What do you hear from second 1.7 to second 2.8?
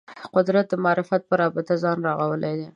ځان رغولی دی